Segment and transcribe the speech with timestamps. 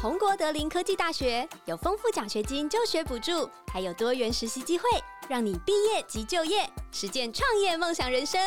[0.00, 4.84] 红国德林科技大学有丰富奖学金、就学补助，还有多元实习机会，
[5.28, 8.40] 让你毕业即就业，实践创业梦想人生。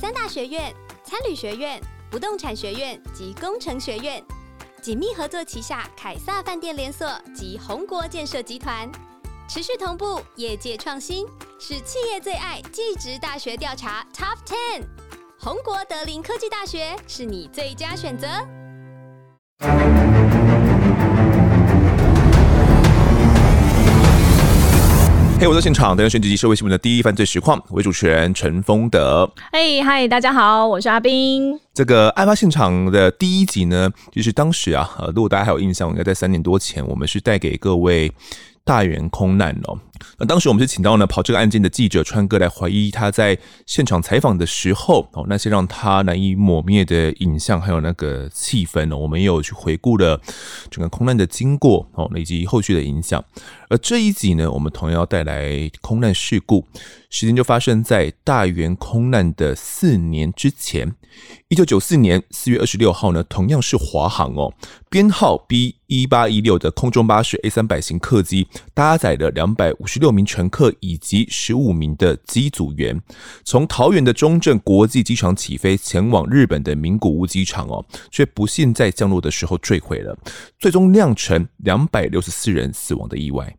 [0.00, 0.72] 三大学院、
[1.02, 4.22] 餐旅学院、不动产学院及工程学院
[4.80, 8.88] 紧密合作，旗下凯撒饭店连锁及红国建设集团，
[9.48, 11.26] 持续同步业界创新，
[11.58, 14.84] 是企业最爱技职大学调查 Top Ten。
[15.36, 18.28] 红国德林科技大学是你最佳选择。
[25.40, 29.26] 嘿，我在现场，台湾选举及社会新闻的第一犯罪实况，我为主持人陈丰德。
[29.50, 31.58] 嘿，嗨，大家好，我是阿斌。
[31.72, 38.12] 这个案发现场的第一集呢，就是当时啊，呃，如果大家还有印象，应该在三年多前，我们是带给各位。
[38.62, 39.76] 大园空难哦，
[40.18, 43.36] 那当时我们是请到呢跑这个案件的记者川哥来怀疑他在
[43.66, 50.20] 现场采访的时候哦，那些让他难以抹灭的影像，还有那个气氛哦，我们也有去回顾了
[50.70, 53.24] 整个空难的经过哦，以及后续的影响。
[53.68, 56.66] 而这一集呢，我们同样要带来空难事故，
[57.08, 60.92] 时间就发生在大园空难的四年之前，
[61.48, 64.52] 一九九四年四月二十六号呢，同样是华航哦，
[64.88, 72.96] 编号 B 一八一六的空中巴士 A 三百型客机，搭载了两百五十六名乘客以及十五名的机组员，
[73.42, 80.16] 从桃园的中正国际机场起飞，前往日本的名古屋机场哦，却不幸在降落的时候坠毁了，
[80.60, 83.56] 最终酿成两百六十四人死亡的意外。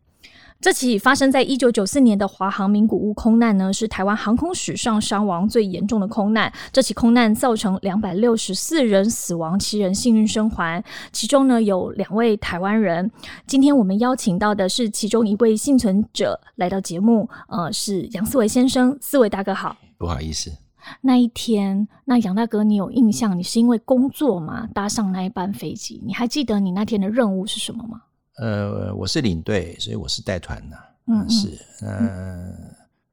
[0.62, 6.52] 这起发生在一九九四年的华航名古屋空难呢，是台湾航空史上伤亡最严重的空难。
[6.70, 13.10] 这起空难造成两百六十四人死亡，七人幸运生还，其中呢有两位台湾人。
[13.44, 19.76] 今天我们邀请到的是其中一位幸存者来到节目，呃，是杨思维先生，思维大哥好。
[19.98, 20.52] 不好意思，
[21.00, 23.36] 那一天，那杨大哥，你有印象？
[23.36, 24.68] 你是因为工作吗？
[24.72, 26.00] 搭上那一班飞机？
[26.06, 28.02] 你还记得你那天的任务是什么吗？
[28.38, 30.76] 呃，我是领队，所以我是带团的。
[31.06, 31.48] 嗯，是，
[31.84, 32.50] 呃，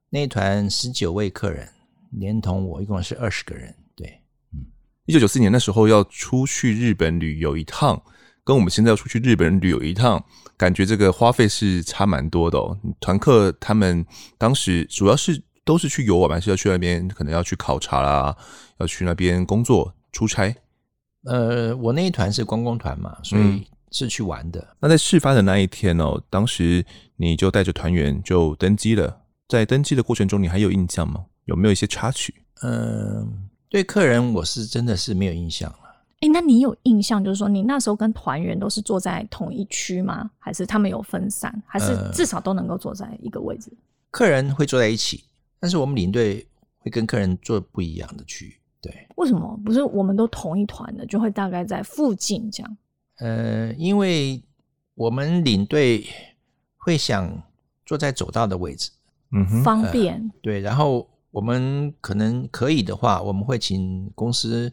[0.09, 1.67] 那一团十九位客人，
[2.11, 3.75] 连同我一共是二十个人。
[3.95, 4.21] 对，
[4.53, 4.65] 嗯，
[5.05, 8.01] 一九九四年那时候要出去日本旅游一趟，
[8.45, 10.23] 跟我们现在要出去日本旅游一趟，
[10.55, 12.77] 感觉这个花费是差蛮多的哦。
[13.01, 14.05] 团客他们
[14.37, 18.37] 当时主要是都是去游玩，还是要去那边可能要去考察啦，
[18.77, 20.55] 要去那边工作出差。
[21.25, 23.67] 呃，我那一团是观光团嘛，所以。
[23.89, 24.75] 嗯是去玩的。
[24.79, 26.85] 那在事发的那一天哦，当时
[27.15, 29.21] 你就带着团员就登机了。
[29.47, 31.25] 在登机的过程中，你还有印象吗？
[31.45, 32.33] 有没有一些插曲？
[32.61, 35.79] 嗯，对客人我是真的是没有印象了。
[36.21, 40.29] 哎、欸，那你有印象，就是说你那时候跟团员都是坐在同一区吗？
[40.37, 41.51] 还是他们有分散？
[41.65, 43.71] 还是至少都能够坐在一个位置？
[43.71, 43.77] 呃，
[44.11, 45.23] 客人会坐在一起，
[45.59, 46.45] 但是我们领队
[46.77, 48.55] 会跟客人坐不一样的区域。
[48.81, 49.59] 对，为什么？
[49.65, 52.77] 不是我们都同一团的，就会大概在附近这样。
[53.19, 54.41] 呃，因为
[54.95, 56.07] 我们领队
[56.77, 57.41] 会想
[57.85, 58.91] 坐在走道的位置，
[59.31, 60.15] 嗯哼，方便。
[60.15, 64.71] 呃，对，然后我们可能可以的话，我们会请公司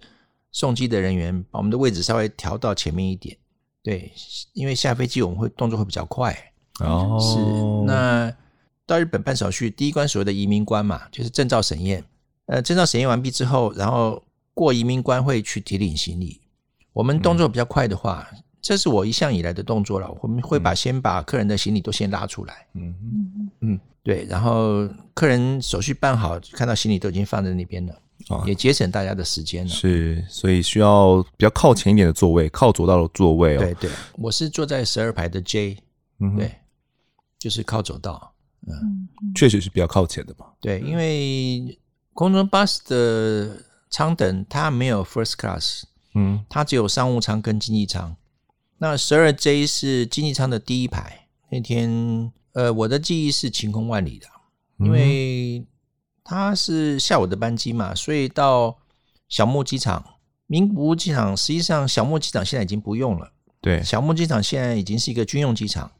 [0.52, 3.36] 送机的人员把我们的位置稍微调到前面一点。
[3.82, 4.12] 对，
[4.52, 6.36] 因为下飞机我们会动作会比较快。
[6.80, 7.86] 哦，是。
[7.86, 8.32] 那
[8.84, 12.04] 到日本办手续，第一关所谓的移民关嘛，就是证照审验。
[12.46, 14.22] 呃，证照审验完毕之后，然后
[14.54, 16.40] 过移民关会去提领行李。
[16.96, 20.10] 我们动作比较快的话，嗯、这是我一向以来的动作了。
[20.22, 27.92] 我们会把先把客人的行李都先拉出来，嗯嗯嗯，对，然后客人手续办好，看到行李都已经放在那边了，
[28.28, 29.68] 啊、也节省大家的时间了。
[29.68, 33.60] 是，所以需要比较靠前一点的座位，靠左道的座位哦。
[33.60, 35.76] 对对，我是坐在十二排的 J，
[36.38, 36.50] 对，
[37.38, 38.32] 就是靠走道，
[38.66, 40.46] 嗯，确实是比较靠前的嘛。
[40.62, 41.78] 对，因为
[42.14, 43.54] 空中巴士的
[43.90, 45.82] 舱等它没有 First Class。
[46.16, 48.16] 嗯，它只有商务舱跟经济舱。
[48.78, 51.28] 那十二 J 是经济舱的第一排。
[51.50, 54.26] 那天，呃，我的记忆是晴空万里的，
[54.78, 55.64] 因为
[56.24, 58.78] 它是下午的班机嘛，所以到
[59.28, 60.04] 小木机场、
[60.46, 63.30] 名古屋机场，实际上小木机场现在已经不用了。
[63.60, 65.90] 对，小木机场现在已经是一个军用机场，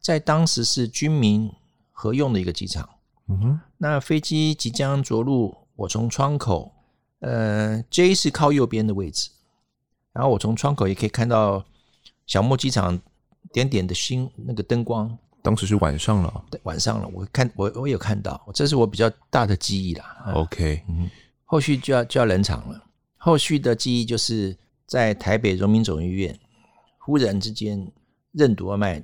[0.00, 1.50] 在当时是军民
[1.90, 2.88] 合用的一个机场。
[3.28, 6.72] 嗯哼，那飞机即将着陆，我从窗口，
[7.20, 9.30] 呃，J 是靠右边的位置。
[10.12, 11.64] 然后我从窗口也可以看到
[12.26, 13.00] 小木机场
[13.52, 15.18] 点点的星，那个灯光。
[15.44, 17.08] 当时是晚上了，对，晚上了。
[17.12, 20.32] 我看我我有看到，这是我比较大的记忆啦。
[20.34, 21.10] OK，嗯，
[21.44, 22.80] 后续就要就要冷场了。
[23.16, 24.56] 后续的记忆就是
[24.86, 26.38] 在台北荣民总医院，
[26.98, 27.90] 忽然之间
[28.30, 29.02] 任督二脉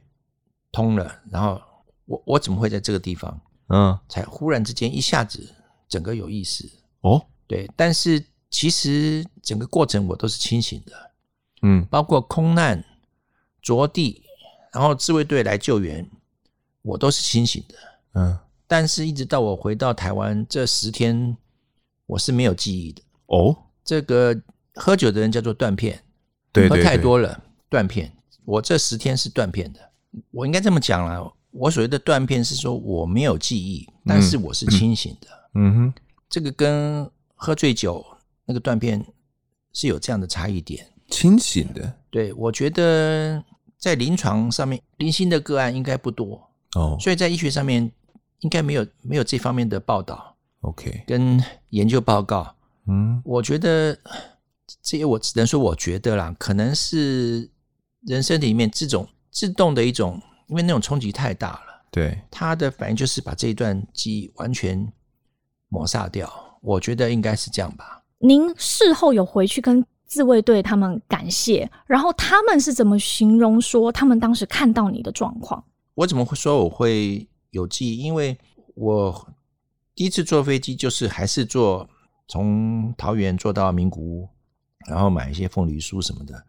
[0.71, 1.61] 通了，然后
[2.05, 3.41] 我我怎么会在这个地方？
[3.71, 5.53] 嗯，才忽然之间一下子
[5.89, 6.71] 整个有意识
[7.01, 8.25] 哦，对，但是。
[8.51, 11.11] 其实整个过程我都是清醒的，
[11.63, 12.85] 嗯，包括空难、
[13.61, 14.23] 着地，
[14.73, 16.09] 然后自卫队来救援，
[16.83, 17.75] 我都是清醒的。
[18.15, 21.37] 嗯，但是一直到我回到台湾这十天，
[22.07, 23.03] 我是没有记忆的。
[23.27, 24.35] 哦，这个
[24.75, 26.03] 喝酒的人叫做断片，
[26.53, 28.11] 对，喝太多了断片。
[28.45, 29.81] 我这十天是断片的，
[30.31, 31.31] 我应该这么讲啦。
[31.51, 35.29] 我所谓的断片是说我没有记忆，但是我是清醒的。
[35.55, 35.95] 嗯哼，
[36.31, 38.05] 这个跟喝醉酒
[38.49, 39.05] 那个断片
[39.75, 40.85] 是有这样的差异点。
[41.11, 43.45] 清醒的，对，我觉得
[43.79, 47.91] 在临床上面零星的个案应该不多哦，所以在医学上面
[48.41, 50.37] 应该没有没有这方面的报道。
[50.61, 52.57] OK，跟研究报告，
[52.87, 53.95] 嗯，我觉得
[54.83, 57.51] 这些我只能说我觉得啦，可能是
[58.01, 64.93] 人身体里面这种自动的一种，因为那种冲击太大了，对，他的反应就是把这一段记忆完全
[65.69, 66.59] 抹杀掉。
[66.61, 68.03] 我觉得应该是这样吧。
[68.19, 75.63] 您事后有回去跟自卫队他们感谢，然后他们是怎么形容说他们当时看到你的状况？
[75.95, 78.03] 我怎么会说我会有记忆？
[78.03, 78.37] 因为
[78.75, 79.29] 我
[79.95, 81.89] 第一次坐飞机就是还是坐
[82.27, 84.29] 从桃园坐到名古屋，
[84.89, 86.45] 然后买一些凤梨酥什么的。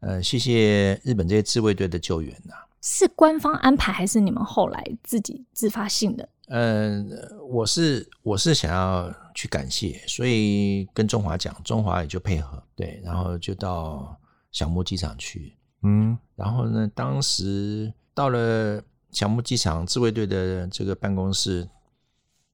[0.00, 2.66] 呃，谢谢日本这些自卫队的救援呐、啊。
[2.82, 6.26] 是官方安排还是你们后来自己自发性的？
[6.52, 7.08] 嗯，
[7.48, 14.18] 我是我是想要去感谢，所以跟中华讲，中华也就配合，对，然后就到
[14.50, 18.82] 小木机场去，嗯，然后呢，当时到了
[19.12, 21.68] 小木机场自卫队的这个办公室，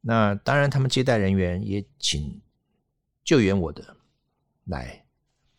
[0.03, 2.39] 那当然他们接待人员也请
[3.25, 3.83] 救援我的
[4.67, 5.03] 来，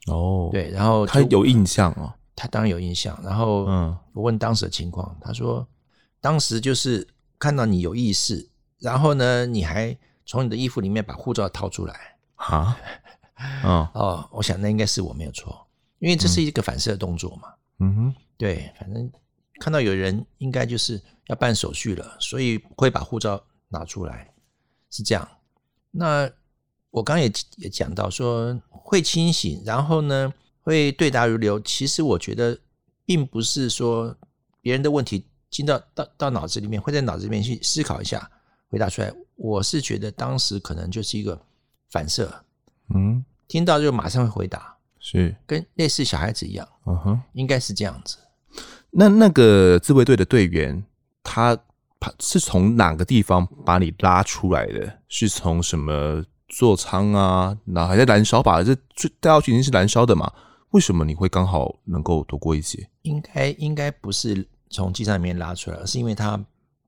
[0.05, 5.67] 哦，对，然后他有印象哦，他当然有印象，然后嗯，我问当时的情况，他说
[6.21, 7.07] 当时就是。
[7.39, 8.49] 看到你有意识，
[8.79, 9.95] 然后呢，你还
[10.25, 12.77] 从你的衣服里面把护照掏出来啊？
[13.63, 15.67] 哦哦，我想那应该是我没有错，
[15.99, 17.53] 因为这是一个反射动作嘛。
[17.79, 19.11] 嗯哼，对，反正
[19.59, 23.39] 看到有人应该就是要办手续了，所以会把护照
[23.69, 24.33] 拿出来，
[24.89, 25.27] 是这样。
[25.91, 26.27] 那
[26.89, 31.59] 我刚刚也也讲到说会清醒，然后呢会对答如流。
[31.59, 32.59] 其实我觉得
[33.05, 34.17] 并不是说
[34.61, 35.26] 别人的问题。
[35.49, 38.29] 进到到到脑子里面，会在脑子里面去思考一下，
[38.69, 39.11] 回答出来。
[39.35, 41.39] 我是觉得当时可能就是一个
[41.91, 42.43] 反射，
[42.93, 48.17] 嗯，听到就马上会回答，是跟类似小孩子一样，嗯哼，应该是这样子。
[48.89, 50.83] 那那个自卫队的队员，
[51.21, 51.57] 他
[52.19, 54.99] 是从哪个地方把你拉出来的？
[55.07, 57.57] 是从什么座舱啊？
[57.65, 58.63] 然后还在燃烧吧？
[58.63, 58.75] 这
[59.19, 60.31] 带到去已经是燃烧的嘛？
[60.71, 62.89] 为什么你会刚好能够躲过一劫？
[63.03, 64.47] 应该应该不是。
[64.69, 66.37] 从机舱里面拉出来，而是因为它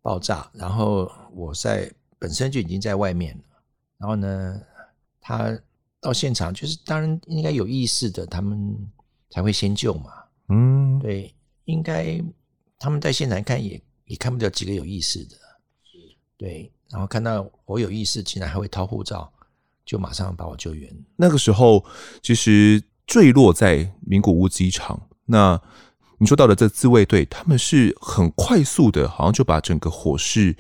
[0.02, 3.44] 爆炸，然后我在本身就已经在外面了。
[3.98, 4.62] 然后呢，
[5.22, 5.58] 他
[6.00, 8.76] 到现场就是当然应该有意识的，他们
[9.30, 10.12] 才会先救嘛。
[10.50, 11.34] 嗯，对，
[11.66, 12.22] 应该
[12.78, 15.36] 他们在现场看也也看不了几个有意识的。
[16.38, 19.32] 对，然后看到我有意识，竟然还会掏护照，
[19.86, 20.94] 就马上把我救援。
[21.16, 21.86] 那个时候
[22.22, 25.62] 其实坠落在名古屋机场，那。
[26.20, 30.54] 你说到的这自卫队，他们是很快速的，好像就把整个火势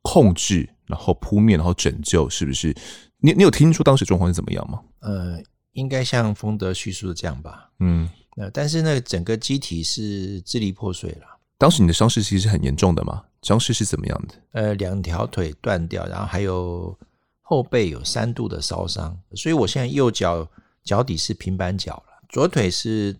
[0.00, 2.74] 控制，然后扑灭，然后拯救，是不是？
[3.18, 4.80] 你你有听说当时状况是怎么样吗？
[5.00, 5.38] 呃，
[5.72, 7.70] 应该像丰德叙述的这样吧。
[7.80, 11.26] 嗯，呃，但是那个整个机体是支离破碎了。
[11.58, 13.22] 当时你的伤势其实很严重的嘛？
[13.42, 14.34] 伤势是怎么样的？
[14.52, 16.98] 呃，两条腿断掉，然后还有
[17.42, 20.48] 后背有三度的烧伤，所以我现在右脚
[20.82, 23.14] 脚底是平板脚了，左腿是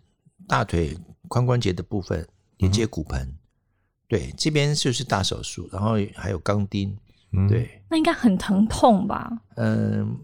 [0.48, 0.96] 大腿。
[1.32, 3.38] 髋关节的部分连接骨盆，嗯、
[4.06, 6.94] 对，这边就是大手术，然后还有钢钉，
[7.32, 9.32] 嗯、对，那应该很疼痛吧？
[9.56, 10.18] 嗯，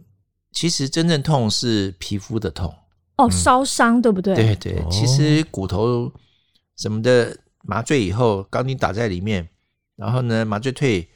[0.52, 2.74] 其实真正痛是皮肤的痛，
[3.16, 4.34] 哦，烧伤对不对？
[4.34, 6.12] 对对，其实骨头
[6.76, 9.48] 什么的麻醉以后，钢钉打在里面，
[9.96, 11.08] 然后呢，麻醉退，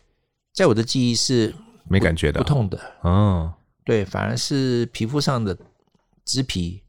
[0.55, 3.53] 在我的记忆是没感觉的，不痛的，哦，
[3.85, 5.55] 对，反而是皮肤上的
[6.25, 6.83] 植皮。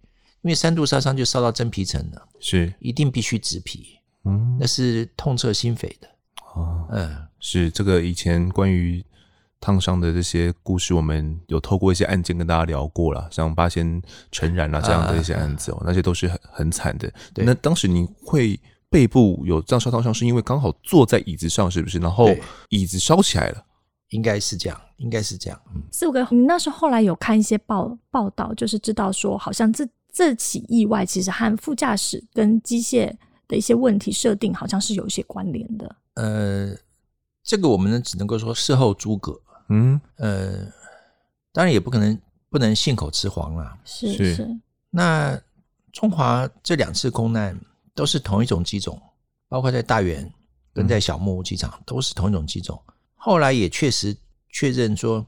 [0.43, 6.07] 因为三度烧伤就烧到真皮层了，是一定必须植皮，嗯，那是痛彻心扉的，
[6.53, 9.01] 哦，嗯，是这个以前关于
[9.62, 14.01] 烫伤的这些故事，我们有透过一些案件跟大家聊过了，像八仙
[14.33, 17.09] 陈染啊这样的一些案子哦，啊、那些都是很很惨的。
[17.33, 18.59] 对那当时你会
[18.89, 22.00] 背部有这样烧烫伤，是因为刚好坐在椅子上，是不是？
[22.00, 22.27] 然后
[22.67, 23.65] 椅子烧起来了，
[24.09, 25.57] 应该是这样，应该是这样。
[25.73, 29.88] 嗯，四五个，你那时候后来有看一些报报道，就是知道说好像这。
[30.13, 33.12] 这起意外其实和副驾驶跟机械
[33.48, 35.96] 的一些问题设定好像是有一些关联的。
[36.13, 36.77] 呃，
[37.41, 39.41] 这个我们呢只能够说事后诸葛。
[39.70, 40.72] 嗯，呃，
[41.51, 42.15] 当然也不可能
[42.50, 43.75] 不能信口雌黄啦。
[43.84, 44.48] 是是。
[44.91, 45.41] 那
[45.91, 47.60] 中华这两次空难
[47.96, 49.01] 都是同一种机种，
[49.50, 50.32] 包括在大园
[50.74, 52.79] 跟在小木屋机场、嗯、都是同一种机种。
[53.15, 54.15] 后来也确实
[54.50, 55.25] 确认说，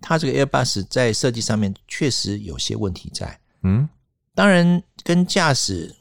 [0.00, 3.40] 它这个 Airbus 在设计上面确实有些问题在。
[3.62, 3.88] 嗯，
[4.36, 5.96] 当然跟驾驶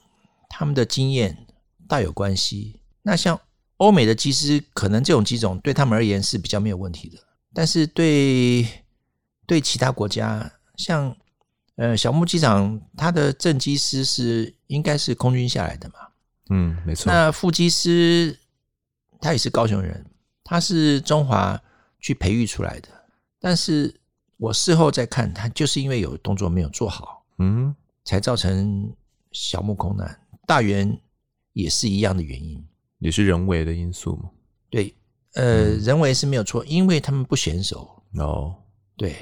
[0.49, 1.47] 他们的经验
[1.87, 2.81] 大有关系。
[3.01, 3.39] 那像
[3.77, 7.17] 欧美的机师，可能这种机种对他们而言是比较没有问题的，
[7.53, 8.67] 但是对
[9.47, 11.15] 对其他国家，像
[11.77, 15.95] 呃小木机场，他的正机师是应该是空军下来的嘛？
[16.49, 17.11] 嗯，没错。
[17.11, 18.37] 那副机师
[19.21, 20.05] 他也是高雄人，
[20.43, 21.59] 他是中华
[21.99, 22.89] 去培育出来的，
[23.39, 23.99] 但是
[24.37, 28.95] 我事后再看，他就是因为有动作没有做好，嗯，才造成
[29.33, 30.17] 小木空难。
[30.47, 30.97] 大原
[31.51, 32.65] 也是一样的原因。
[32.99, 34.29] 也是人为的因素吗？
[34.69, 34.95] 对，
[35.33, 38.01] 呃，嗯、人为是没有错，因为他们不娴熟。
[38.13, 38.55] 哦，
[38.95, 39.15] 对，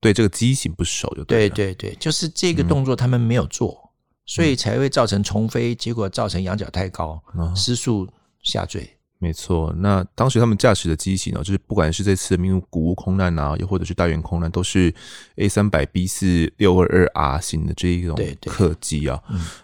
[0.00, 1.48] 对，这个机型不熟就对。
[1.48, 3.90] 对对对，就是这个动作他们没有做，嗯、
[4.24, 8.08] 所以才会造成重飞，结果造成仰角太高，嗯、失速
[8.42, 8.95] 下坠。
[9.18, 14.94] 没错，那当时他们驾驶的机型呢，就是不管是这次的名古屋空难啊，又或者是大原空难，都是
[15.36, 19.18] A 三百 B 四六二二 R 型的这一种客机啊。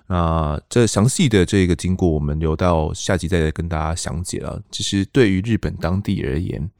[0.06, 4.62] 那这详细的这个经过，我们留到下集再来跟大家详解了。
[4.70, 6.70] 其实对于日本当地而言，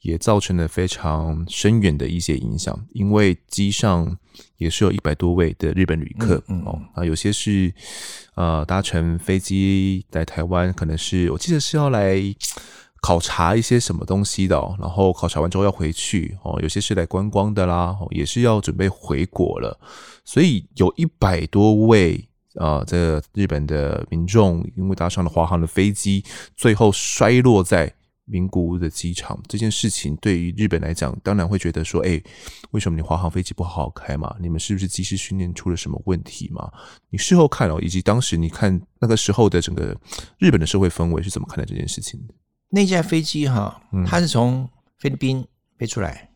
[0.00, 4.16] 也造成了非常深远的一些影响，因为机上
[4.56, 7.72] 也是有一百多位的日本旅客、嗯嗯、哦，啊，有些是
[8.34, 12.20] 呃搭乘飞机来台湾，可能是我记得是要来
[13.00, 19.78] 考察一些什么东西的、哦，然后考察完之后要回去哦，有些是来观光的啦，哦、也是要准备回国了，
[20.24, 26.24] 所以有一百多位啊，这个日本的民众因为搭上了华航的飞机，
[26.56, 27.92] 最后摔落在。
[28.26, 32.20] 名古屋的机场这件事情，对于日本来讲，当然会觉得说：“哎，
[32.72, 34.34] 为什么你华航飞机不好好开嘛？
[34.40, 36.70] 你们是不是机师训练出了什么问题嘛？”
[37.08, 39.96] 你事后看哦，以及当时你看那个时候的整个
[40.38, 42.34] 日本的社会氛围是怎么看待这件事情的？
[42.68, 44.68] 那架飞机哈，它是从
[44.98, 45.46] 菲律宾
[45.78, 46.28] 飞出来，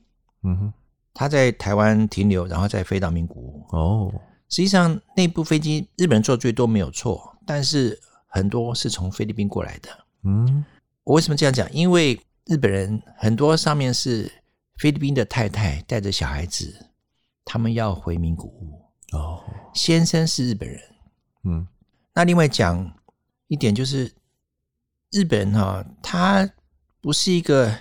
[0.45, 0.73] 嗯哼，
[1.13, 3.67] 它在台湾停留，然后再飞到名古屋。
[3.73, 4.15] 哦，
[4.49, 9.89] 实际上那部飞机日本人坐最多没有错，但是很多是从菲律宾过来的，
[10.23, 10.65] 嗯。
[11.11, 11.69] 我为什么这样讲？
[11.73, 14.31] 因为日本人很多上面是
[14.77, 16.87] 菲律宾的太太带着小孩子，
[17.45, 18.81] 他们要回名古屋。
[19.11, 19.43] 哦，
[19.75, 20.81] 先生是日本人。
[21.43, 21.67] 嗯，
[22.15, 22.97] 那另外讲
[23.49, 24.13] 一点就是，
[25.11, 26.49] 日本人哈，他
[27.01, 27.77] 不是一个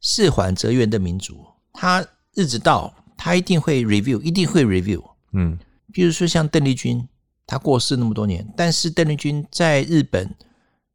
[0.00, 2.02] 事缓则圆的民族，他
[2.32, 5.04] 日子到，他一定会 review，一定会 review。
[5.32, 5.58] 嗯，
[5.92, 7.06] 比如说像邓丽君，
[7.46, 10.34] 她过世那么多年，但是邓丽君在日本，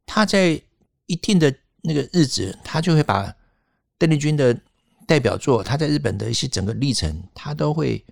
[0.04, 0.60] 她在
[1.06, 3.34] 一定的那个日子，他就会把
[3.98, 4.58] 邓丽君的
[5.06, 8.04] 代表作，他在日本的一些整个历程，他都会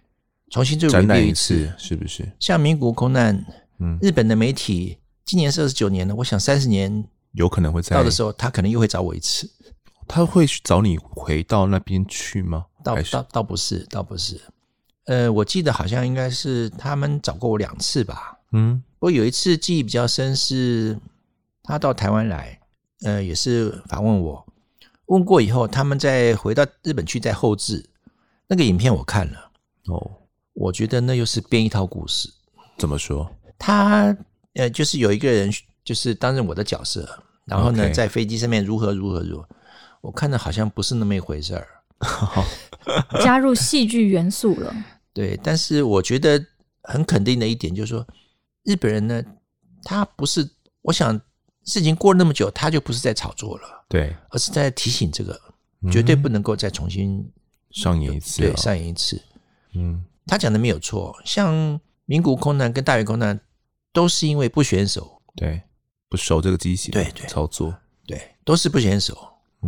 [0.50, 2.30] 重新再展览一次，是不是？
[2.38, 3.44] 像名古屋空难，
[3.78, 9.50] 嗯，日本的媒体今年是二十九年了，我想三十年有可能会在到的时候，他可能又会找我一次。
[10.08, 12.66] 他会找你回到那边去吗？
[12.84, 14.38] 倒倒倒不是，倒不是。
[15.06, 18.38] 呃，我记得好像应该是他们找过我两次吧。
[18.52, 20.98] 嗯，不过有一次记忆比较深，是
[21.62, 22.58] 他到台湾来。
[23.04, 24.46] 呃，也是访问我，
[25.06, 27.84] 问过以后，他们再回到日本去再后置
[28.48, 29.50] 那个影片，我看了
[29.86, 30.10] 哦，
[30.52, 32.32] 我觉得那又是编一套故事。
[32.78, 33.30] 怎么说？
[33.58, 34.16] 他
[34.54, 35.50] 呃，就是有一个人
[35.84, 39.48] 就是担任我的角色，然后呢.在飞机上面如何如何如何，
[40.00, 41.66] 我看着好像不是那么一回事儿，
[43.22, 44.74] 加入戏剧元素了。
[45.12, 46.44] 对，但是我觉得
[46.82, 48.06] 很肯定的一点就是说，
[48.64, 49.22] 日本人呢，
[49.82, 50.48] 他不是，
[50.82, 51.20] 我想。
[51.64, 55.40] 事情过了那么久，他就不是在炒作了，对，而是在提醒这个，
[55.90, 57.24] 绝对不能够再重新
[57.70, 59.22] 上演一次，对，上演一次。
[59.74, 63.38] 嗯，他讲的没有错，像名古屋空难跟大园空难
[63.92, 65.62] 都是因为不选手，对，
[66.08, 67.72] 不熟这个机型，对对，操作，
[68.06, 69.16] 对，都是不娴熟，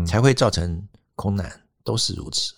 [0.04, 2.54] 才会造成空难，都是如此。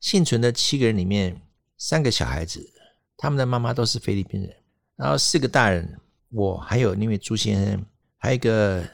[0.00, 1.40] 幸存的七个人里面，
[1.78, 2.68] 三个小孩子，
[3.16, 4.52] 他们的妈妈都是菲律宾人，
[4.96, 7.86] 然后四个大人，我还有那位朱先生。
[8.22, 8.88] 还有一个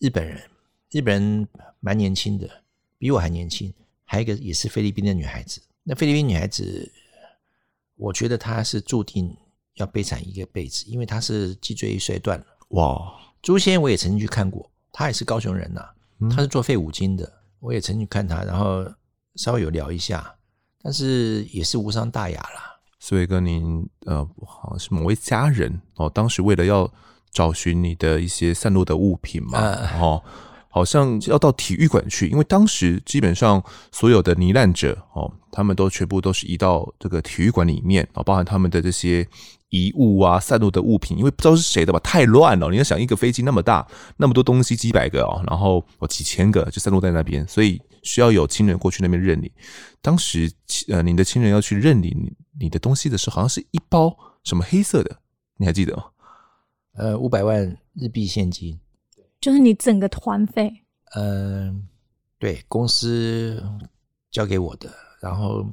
[0.00, 0.42] 日本人，
[0.90, 1.48] 日本人
[1.78, 2.50] 蛮年轻的，
[2.98, 3.72] 比我还年轻。
[4.02, 5.62] 还有一个也是菲律宾的女孩子。
[5.84, 6.90] 那菲律宾女孩子，
[7.94, 9.36] 我觉得她是注定
[9.74, 12.46] 要悲惨一个辈子，因为她是脊椎摔断了。
[12.70, 13.14] 哇！
[13.40, 15.94] 朱先我也曾经去看过，她也是高雄人呐、啊，
[16.28, 18.84] 他是做废五金的，我也曾经看她，然后
[19.36, 20.34] 稍微有聊一下，
[20.82, 22.80] 但是也是无伤大雅啦。
[22.98, 26.92] 所以跟您呃，好像是某位家人哦，当时为了要。
[27.32, 30.22] 找寻你的一些散落的物品嘛，然后、呃、
[30.68, 39.26] 好像要到体育馆去，因为当时基本上所有的罹难者哦，他们都全部都是移到这个体育馆里面啊，包含他们的这些
[39.70, 42.70] 遗物啊，散落的物品，因为不知道是谁的吧，太乱了。
[42.70, 43.86] 你要想一个飞机那么大，
[44.18, 49.50] 那么多东西，几百个哦，然后哦几千个就散落在那边，所以需要有亲人过去那边认领。
[50.02, 50.52] 当时
[50.88, 55.16] 呃，你的亲人要去认领你的东西的时候，好像是一包什么黑色的，
[55.56, 56.04] 你还记得吗？
[56.94, 58.78] 呃，五百万日币现金，
[59.40, 60.84] 就是你整个团费。
[61.14, 61.74] 嗯、呃，
[62.38, 63.62] 对，公司
[64.30, 65.66] 交给我的，然后，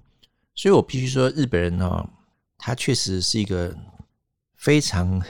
[0.56, 2.10] 所以我必须说，日本人哈、哦，
[2.58, 3.76] 他确实是一个
[4.56, 5.22] 非常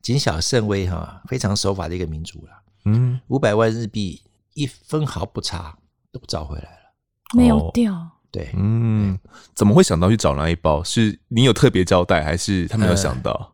[0.00, 2.52] 谨小慎微哈，非常守法的一个民族了。
[2.84, 4.22] 嗯，五百万日币
[4.54, 5.78] 一分毫不差
[6.10, 6.94] 都找回来了，
[7.34, 8.08] 没有掉。
[8.30, 9.18] 对，嗯，
[9.54, 10.82] 怎么会想到去找那一包？
[10.82, 13.51] 是你有特别交代，还是他没有想到？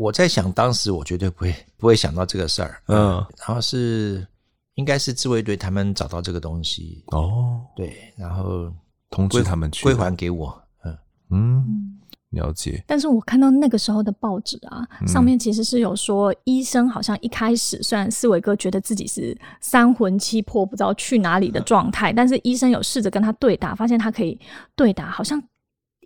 [0.00, 2.82] 呃我在想，当时我绝对不会不会想到这个事儿。
[2.86, 4.26] 嗯，然后是
[4.76, 8.72] 应该是自卫队他们找到这个东西哦，对，然后
[9.10, 10.58] 通知他们去归还给我。
[10.84, 10.98] 嗯
[11.32, 12.82] 嗯，了解。
[12.86, 24.40] 但是我看到那个时候的报纸啊，上面其实是有说，医生好像一开始虽然思维哥觉得自己是三魂七魄不知道去哪里的状态，但是医生有试着跟他对打，发现他可以
[24.74, 25.10] 对打。
[25.10, 25.40] 好像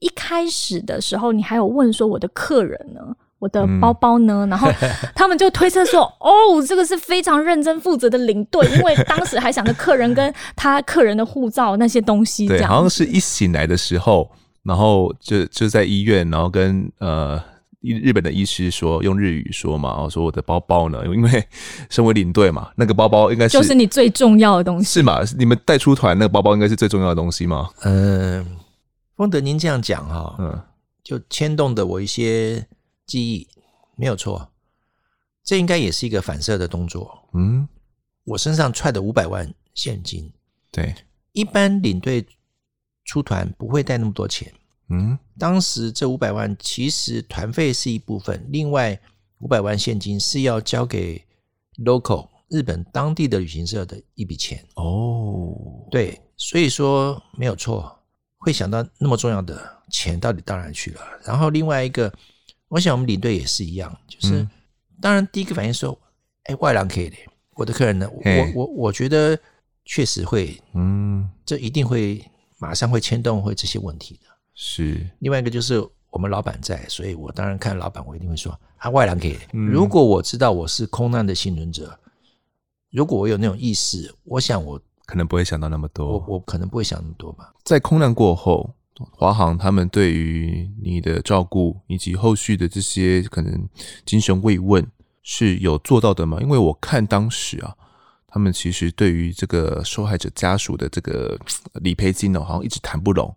[0.00, 3.00] 一开始的时候，你还有问说我的客人呢？
[3.44, 4.46] 我的包包呢？
[4.46, 4.70] 嗯、然后
[5.14, 14.30] 他们就推测说：“哦，这个是非常认真负责的领队，因为当时还想着客人跟他客人的护照那些东西。”对，好像是一醒来的时候，
[14.62, 17.38] 然后就就在医院，然后跟呃
[17.82, 21.44] 日本的医师说，用日语说嘛，然后说我的包包呢，因为
[21.90, 25.20] 身为领队嘛，那个包包应该是就是你最重要的东西，是吗？
[25.36, 27.68] 你们带出团那个包包应该是最重要的东西吗？
[27.82, 28.42] 嗯，
[29.18, 30.58] 丰德，您这样讲哈，嗯，
[31.02, 32.66] 就牵动的我一些。
[33.06, 33.46] 记忆
[33.96, 34.50] 没有错，
[35.44, 37.28] 这应该也是一个反射的动作。
[37.34, 37.68] 嗯，
[38.24, 40.32] 我身上揣的五百万现金，
[40.72, 40.94] 对，
[41.32, 42.26] 一般领队
[43.04, 44.52] 出团不会带那么多钱。
[44.88, 48.98] 嗯，当时这五百万其实团费是一部分，另外
[49.38, 51.22] 五百万现金是要交给
[51.84, 54.64] local 日本当地的旅行社的一笔钱。
[54.76, 55.54] 哦，
[55.90, 57.98] 对，所以说没有错，
[58.38, 61.00] 会想到那么重要的钱到底到哪去了。
[61.24, 62.12] 然后另外一个。
[62.74, 64.50] 我想我们领队也是一样，就是、嗯、
[65.00, 65.96] 当然第一个反应说，
[66.42, 67.16] 哎，外劳可以的，
[67.52, 68.10] 我的客人呢？
[68.12, 69.38] 我我我觉得
[69.84, 72.20] 确实会，嗯，这一定会
[72.58, 74.22] 马上会牵动会这些问题的。
[74.54, 79.38] 是另外一个就是我们老板在，所以我当然看老板，我一定会说啊，外劳可以。
[79.52, 81.96] 如果我知道我是空难的幸存者，
[82.90, 87.54] 如果我有那种意识，我想我可能不会想到那么多，我我可能不会想那么多吧。
[87.62, 88.68] 在空难过后。
[89.10, 93.68] 华航他们对于你的照顾以及后续的这些可能
[94.06, 94.86] 精神慰问
[95.22, 96.38] 是有做到的吗？
[96.40, 97.74] 因为我看当时啊，
[98.28, 101.36] 他们其实对于这个受害者家属的这个
[101.74, 103.34] 理赔金呢，好像一直谈不拢，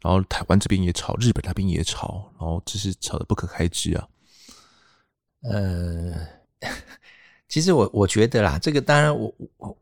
[0.00, 4.08] 然后台湾这边也吵，日本那边也吵，然后就是吵得不可开交啊。
[5.50, 6.14] 呃，
[7.48, 9.76] 其实我我觉得啦，这个当然我我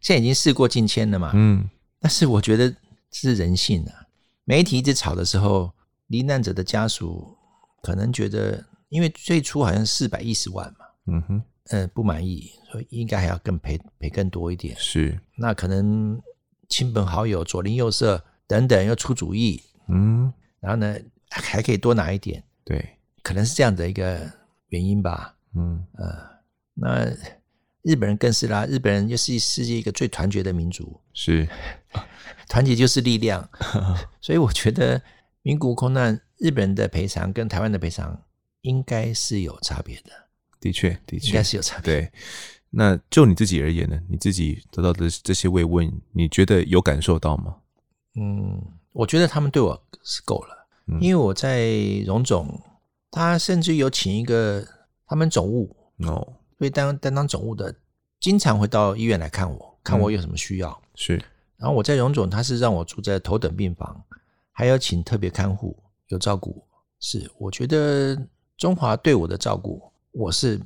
[0.00, 2.72] 现在已经事过境迁了嘛，嗯，但是我觉得
[3.10, 4.06] 是人性啊。
[4.50, 5.72] 媒体一直吵的时候，
[6.08, 7.38] 罹难者的家属
[7.84, 14.74] 可能觉得，因为最初好像四百一十万嘛，嗯哼，呃，不满意，所以应该还要更赔赔更多一点。
[14.76, 16.20] 是，那可能
[16.68, 20.96] 亲朋好友左邻右舍等等又出主意，嗯，然后呢
[21.28, 22.84] 还可以多拿一点，对，
[23.22, 24.28] 可能是这样的一个
[24.70, 25.86] 原因吧，嗯。
[25.96, 26.28] 呃，
[26.74, 27.04] 那
[27.82, 31.48] 日本人更是啦，日本人又是世界一个最团结的民族，是。
[32.50, 33.48] 团结就是力量，
[34.20, 35.00] 所以我觉得
[35.42, 38.20] 名古屋空难日本人的赔偿跟台湾的赔偿
[38.62, 40.10] 应该是有差别的。
[40.58, 41.84] 的确，的确，应该是有差别。
[41.84, 42.12] 对，
[42.70, 43.98] 那就你自己而言呢？
[44.08, 47.54] 你自己得到的这些慰问，你觉得有感受到吗？
[48.16, 48.60] 嗯，
[48.92, 51.70] 我觉得他们对我是够了，嗯、因为我在
[52.04, 52.60] 荣总，
[53.12, 54.66] 他甚至有请一个
[55.06, 57.72] 他们总务哦，所以担担当总务的，
[58.18, 60.70] 经常会到医院来看我，看我有什么需要。
[60.70, 61.22] 嗯、是。
[61.60, 64.02] 然后我在荣总，他是让我住在头等病房，
[64.50, 66.64] 还有请特别看护，有照顾。
[67.00, 68.16] 是，我觉得
[68.56, 70.58] 中华对我的照顾，我是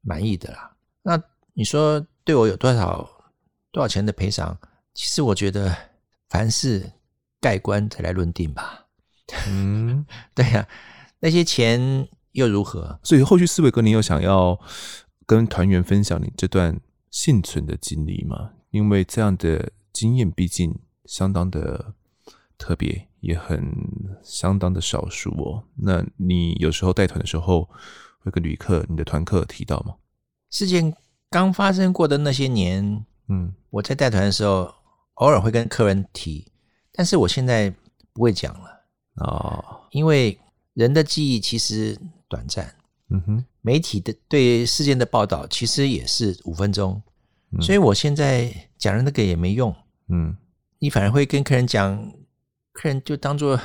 [0.00, 0.76] 满意的啦。
[1.02, 1.20] 那
[1.54, 3.10] 你说对我有多少
[3.72, 4.56] 多少钱的赔偿？
[4.94, 5.76] 其实我觉得
[6.28, 6.88] 凡事
[7.40, 8.86] 盖棺才来论定吧。
[9.48, 10.68] 嗯， 对呀、啊，
[11.18, 13.00] 那些钱又如何？
[13.02, 14.56] 所以后续四维哥，你有想要
[15.26, 18.52] 跟团员分享你这段幸存的经历吗？
[18.70, 19.72] 因为这样的。
[19.98, 21.92] 经验毕竟相当的
[22.56, 23.74] 特别，也很
[24.22, 25.64] 相当的少数哦。
[25.74, 27.68] 那你有时候带团的时候，
[28.20, 29.96] 会跟旅客、你的团客提到吗？
[30.50, 30.94] 事件
[31.28, 34.72] 刚发生过的那些年，嗯，我在带团的时候，
[35.14, 36.46] 偶尔会跟客人提，
[36.92, 37.74] 但是我现在
[38.12, 38.68] 不会讲了
[39.16, 40.38] 啊，哦，因为
[40.74, 42.72] 人的记忆其实短暂。
[43.10, 47.02] 嗯哼，媒体的对事件的报道其实也是五分钟，
[47.50, 49.74] 嗯、所以我现在讲的那个也没用。
[50.08, 50.36] 嗯，
[50.78, 52.12] 你反而会跟客人讲，
[52.72, 53.60] 客人就当做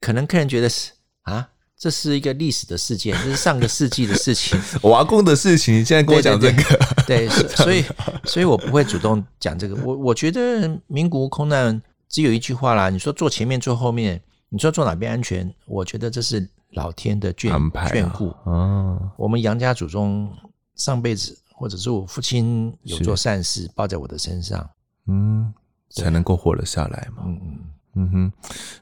[0.00, 0.92] 可能客人觉得是
[1.22, 1.48] 啊。
[1.74, 5.74] 这是一个历史的事件，这是上个世纪的事情， 我阿公的事情。
[5.74, 6.62] 你现在跟我讲这个，
[7.08, 7.84] 对，对，对，对，所 以，
[8.22, 9.74] 所以我不会主动讲这个。
[9.84, 15.52] 我我觉得名古屋空难只有一句话啦，你说坐前面坐后面，你说坐哪边安全？
[15.66, 17.50] 我觉得这是老天的眷
[17.90, 18.28] 眷顾。
[18.44, 20.32] 哦，我们杨家祖宗
[20.76, 24.70] 上辈子，或者是我父亲有做善事，报在我的身上，
[25.08, 25.52] 嗯，
[25.92, 27.22] 才能够活了下来嘛。
[27.26, 27.58] 嗯嗯
[27.94, 28.32] 嗯哼，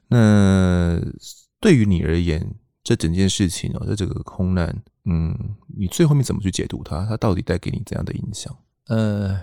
[0.09, 1.01] 那
[1.61, 2.55] 对于你而言？
[2.83, 5.37] 这整件事情哦，这整个空难，嗯，
[5.79, 7.05] 你最后面怎么去解读它？
[7.05, 8.57] 它到底带给你怎样的影响？
[8.87, 9.39] 呃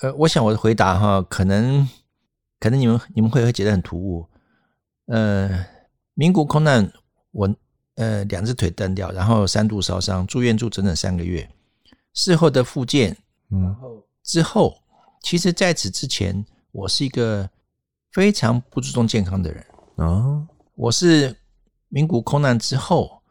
[0.00, 1.86] 呃，我想我的回答哈，可能
[2.60, 4.26] 可能你们你们会会觉得很突兀。
[5.06, 5.66] 呃，
[6.14, 6.90] 民国空难，
[7.32, 7.52] 我
[7.96, 11.46] 呃两只腿断掉，然后三度烧伤，住院住整整三个月。
[12.14, 13.14] 事后的复健，
[13.48, 14.80] 然后之后，
[15.22, 17.48] 其实在此之前，我是一个
[18.12, 19.64] 非常不注重健康的人
[19.96, 21.34] 啊，哦、我是。
[21.88, 23.22] 名古空难之后，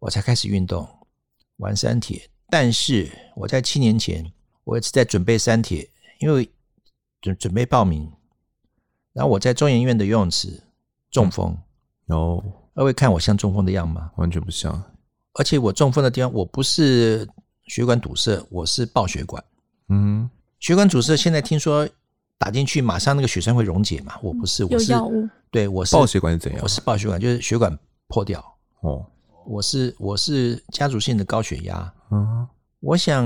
[0.00, 0.86] 我才开始运动，
[1.58, 2.28] 玩三铁。
[2.50, 4.30] 但是我在七年前，
[4.64, 6.50] 我一直在准备三铁，因为
[7.20, 8.12] 准准备报名。
[9.12, 10.60] 然后我在中研院的游泳池
[11.12, 11.56] 中风。
[12.08, 14.10] 哦，二位看我像中风的样吗？
[14.16, 14.82] 完全不像。
[15.34, 17.26] 而且我中风的地方，我不是
[17.68, 19.42] 血管堵塞，我是爆血管。
[19.88, 21.88] 嗯，血管堵塞，现在听说
[22.38, 24.14] 打进去马上那个血栓会溶解嘛？
[24.22, 25.28] 我不是，我是有药物。
[25.50, 26.60] 对，我是爆血管是怎样？
[26.62, 27.76] 我是爆血管，就是血管
[28.08, 28.44] 破掉。
[28.80, 29.04] 哦，
[29.46, 31.92] 我是我是家族性的高血压。
[32.10, 32.46] 嗯，
[32.80, 33.24] 我想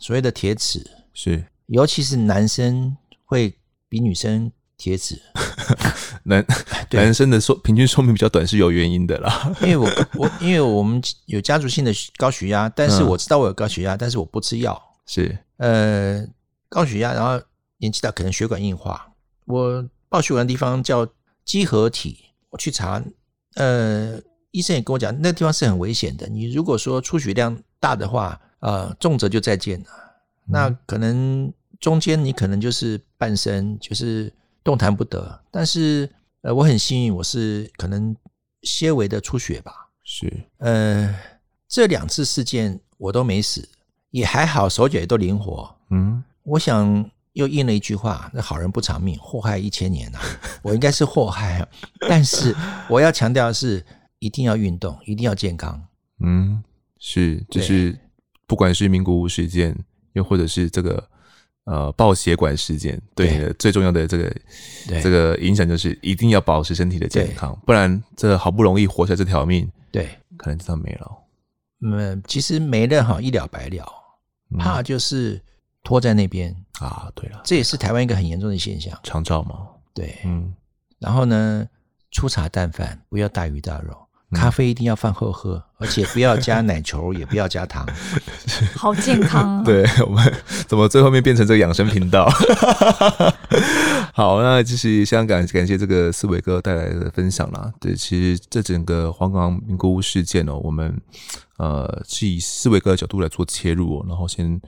[0.00, 3.54] 所谓的铁齿是，尤其是男生会
[3.88, 5.20] 比女生铁齿。
[6.24, 6.44] 男
[6.90, 9.54] 男生的寿平均寿命比较短是有原因的啦。
[9.60, 14.80] 因为我我因为我们有家族性的高血压，但是我知道我有高血压，嗯、但是我不吃药。
[15.06, 16.26] 是呃
[16.68, 17.40] 高血压，然后
[17.78, 19.12] 年纪大可能血管硬化。
[19.46, 21.06] 我爆血管的地方叫。
[21.46, 23.00] 肌合体，我去查，
[23.54, 26.26] 呃，医生也跟我讲，那地方是很危险的。
[26.26, 29.86] 你如果说出血量大的话，呃，重则就再见了。
[30.44, 34.34] 那可能中间你可能就是半身就是
[34.64, 35.40] 动弹不得。
[35.52, 36.10] 但是，
[36.40, 38.16] 呃，我很幸运，我是可能
[38.62, 39.72] 些微的出血吧。
[40.02, 41.14] 是，呃，
[41.68, 43.68] 这两次事件我都没死，
[44.10, 45.72] 也还好，手脚也都灵活。
[45.90, 47.08] 嗯，我想。
[47.36, 50.24] 又应了一句话：“那好人不长命，祸害一千年呐、啊！
[50.64, 51.68] ”我应该是祸害啊，
[52.08, 52.56] 但是
[52.88, 53.84] 我要强调的是，
[54.20, 55.78] 一定要运动，一定要健康。
[56.24, 56.64] 嗯，
[56.98, 57.94] 是，就是
[58.46, 59.76] 不管是名古屋事件，
[60.14, 61.08] 又或者是这个
[61.64, 64.34] 呃爆血管事件，对，的最重要的这个
[64.88, 71.12] 对这个影响就是一定要保持身体的健康，不然这好不容易活下这条命，对，可能就算没了。
[71.82, 73.86] 嗯，其实没了哈，一了百了，
[74.58, 75.38] 怕就是。
[75.86, 78.92] 拖在那边啊，对了，这也是台湾一个很严重的现象。
[79.04, 79.60] 长照嘛，
[79.94, 80.52] 对，嗯，
[80.98, 81.64] 然后呢，
[82.10, 83.96] 粗茶淡饭，不要大鱼大肉，
[84.32, 87.86] 咖啡一定要饭后喝， 而且不要加奶球，也不要加糖，
[88.74, 89.62] 好健康啊。
[89.64, 90.34] 对，我们
[90.66, 92.28] 怎么最后面变成这个养生频道？
[94.12, 97.72] 好，那就是香港感谢这个思维哥带来的分享啦。
[97.78, 101.00] 对，其实这整个华航名古屋事件哦，我们
[101.58, 104.60] 呃是以思维哥的角度来做切入，然后先。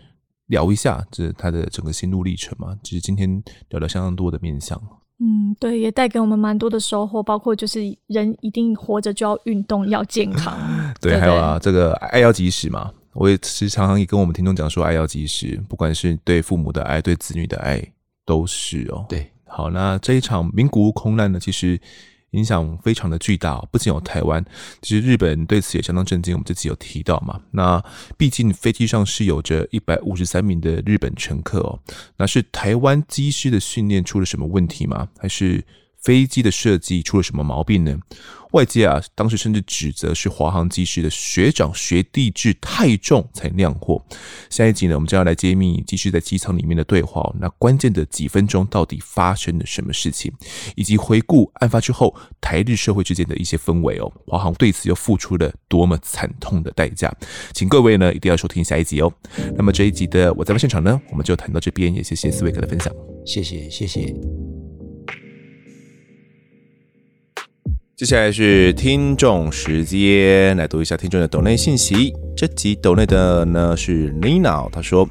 [0.49, 2.77] 聊一下，这他的整个心路历程嘛。
[2.83, 4.79] 其实今天聊了相当多的面向，
[5.19, 10.55] 嗯，对，也带给我们蛮多的收获，包括就是人一定活着就要运动，要健康。
[11.01, 12.93] 对，对对还有啊，这个爱要及时嘛。
[13.15, 17.83] 我也时常常也跟我们听众讲说，爱要及时，不管是对父母的爱，对子女的爱，
[18.27, 19.07] 都是哦。
[19.09, 21.81] 对，好，那这一场名古屋空难呢，其实。
[22.33, 24.45] 影响非常的巨大，不仅有台湾，
[24.83, 26.35] 其实日本对此也相当震惊。
[26.35, 27.41] 我们这次有提到嘛？
[27.53, 27.83] 那
[28.17, 31.79] 毕竟飞机上是有着一百五十三名的日本乘客哦，
[32.17, 35.09] 那是台湾机师的训练出了什么问题吗？
[35.19, 35.65] 还是
[36.03, 37.99] 飞机的设计出了什么毛病呢？
[38.53, 44.03] 外界啊，当时甚至指责是华航机师的学长学弟制太重才酿祸。
[44.49, 50.33] 下一集呢，我们将要来揭秘机师在机舱里面的对话，那关键的几分钟到底发生了什么事情，
[50.77, 54.11] 以及回顾案发之后台日社会之间的一些氛围哦。
[54.27, 57.15] 华航对此又付出了多么惨痛的代价？
[57.53, 59.13] 请各位呢一定要收听下一集哦。
[59.57, 62.91] 那么这一集的我在现场呢，我们就谈到这边，也谢谢思维哥的分享，
[63.27, 64.58] 谢谢谢谢。
[67.99, 72.13] 接下来是听众时间，来读一下听众的抖内信息。
[72.37, 75.05] 这集抖内的呢是 Nina，他说：“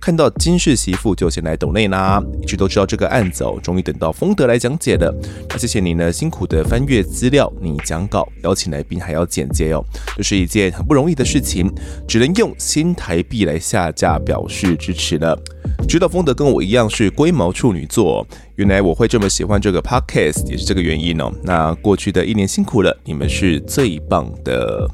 [0.00, 5.14] 看到金氏媳妇就先来抖内啦，一直都知道这个案子哦，终于等到丰德来讲解了。
[5.50, 9.84] 那谢谢你呢，辛苦的翻阅资料，你讲稿，邀请来宾还要剪接哦，
[10.16, 11.70] 这是一件很不容易的事情，
[12.08, 15.38] 只能用新台币来下架表示支持了。
[15.86, 21.30] 知道丰德跟我一样是龟毛处女座，原来我会这么喜欢这个 podcast 也是这个原因哦。
[21.42, 24.88] 那过去的一年辛苦了，你们是最棒的。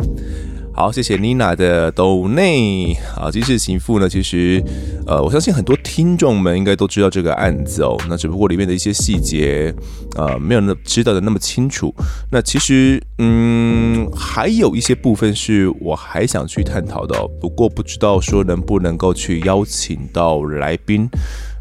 [0.76, 4.62] 好，谢谢妮娜的抖内啊，金氏情妇呢，其实，
[5.06, 7.96] 呃，我相信很多听众们应该都知道这个案子哦。
[8.10, 9.74] 那只不过里面的一些细节，
[10.18, 11.94] 呃，没有那知道的那么清楚。
[12.30, 17.26] 那其实，嗯，还有一些部分是我还想去探讨的。
[17.40, 21.08] 不过不知道说能不能够去邀请到来宾。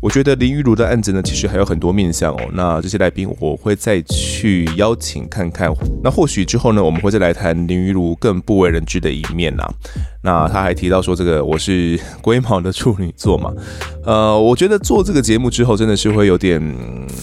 [0.05, 2.39] 我觉得林玉如的案子呢，其实还有很多面向哦。
[2.53, 5.73] 那这些来宾我会再去邀请看看。
[6.03, 9.67] 那或许之后呢，我们会再来谈林玉如更不为人知的一面呐。
[10.25, 13.53] 那他还提到说，这个我是龟毛的处女座嘛。
[14.03, 16.59] 呃，我觉得做这个节目之后，真的是会有点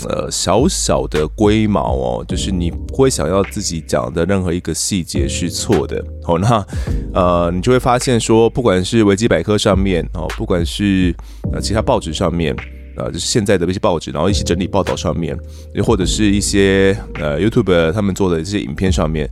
[0.08, 6.38] 呃小小的龟毛哦，就是你不会想要自己讲的任何一个细节是错的哦。
[6.38, 6.64] 那
[7.12, 11.12] 呃，你就会发现说，不管是维基百科上面哦，不管是
[11.52, 12.54] 呃其他报纸上面。
[12.96, 15.36] 呃，就是现在的一些报纸，然后一些整理报道上面，
[15.74, 19.28] 又或者是一些呃 YouTube 他们做的这些影片上面，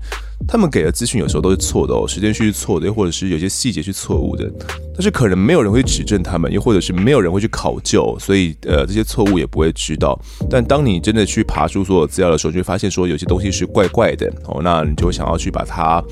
[0.49, 4.51] 他们给的资讯有时候都是错的哦，时间序是错的，又或者是有些细节是错误的，
[4.95, 10.19] 但是可能没有人会指正他们，又或者是没有人会去考究，所以呃这些错误也不会知道。
[10.49, 16.03] 但当你真的去爬出所有资料的时候，就会发现说有些东西是怪怪的哦，那你就会想要去把它。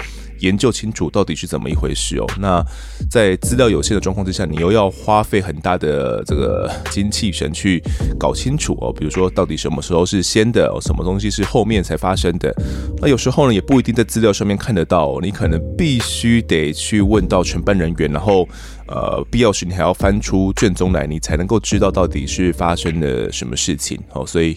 [0.41, 2.27] 研究清楚到底是怎么一回事哦。
[2.39, 2.65] 那
[3.11, 7.83] 在资料有限的状况之下，你又要花费很大的这个精气神去
[8.19, 8.93] 搞清楚哦。
[8.93, 12.55] 比如说，到底什么时候是先的，什么东西是后面才发生的？
[13.01, 18.49] 那有时候呢，也不一定在资料上面看得到，你可能必须得去问到全班人员，然后。
[18.89, 24.27] 呃，必要时你还要翻出卷宗来，你才能够知道到底是发生了什么事情哦。
[24.27, 24.55] 所以，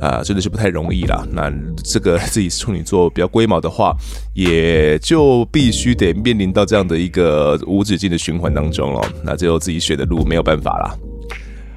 [0.00, 1.24] 啊、真的是不太容易啦。
[1.32, 1.52] 那
[1.84, 3.96] 这个 自己处女座比较龟毛的话，
[4.34, 9.04] 也就必须得面临到这样的一个无止境的循环当中哦。
[9.24, 10.96] 那最后自己选的路没有办法啦。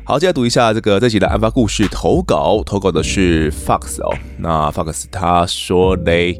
[0.03, 4.15] 好，接下来读一下这个这集的案发故事投稿，投稿的是 Fox 哦。
[4.39, 6.35] 那 Fox 他说嘞。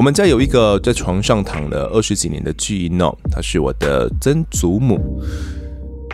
[0.00, 5.22] 我们家有一个在床上躺了二十几年的巨婴哦，她是我的曾祖母。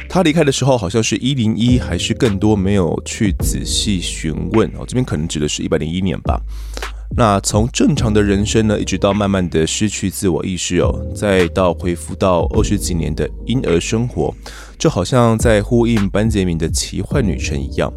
[0.09, 4.85] 她离开的时候好像是一零一还是更多，没有去仔细询问哦。
[4.89, 6.43] 这边可能指的是一百零一年吧。
[7.15, 14.35] 那从正常的人生呢，一直到慢慢的失去自我意识哦，再到恢复到二十几年的婴儿生活，
[14.79, 17.93] 就好像在呼应班杰明的奇幻旅程一样。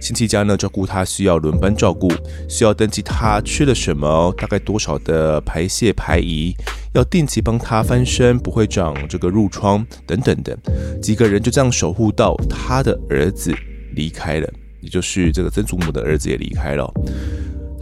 [0.00, 2.08] 亲戚家呢，照顾他需要轮班照顾，
[2.48, 6.54] 需要登记他吃了什么，大概多少的排泄排遗，
[6.94, 10.56] 要定期帮他翻身，不会长这个褥疮等等的。
[11.02, 13.52] 几个人就这样守护到他的儿子
[13.94, 14.48] 离开了，
[14.80, 16.90] 也就是这个曾祖母的儿子也离开了。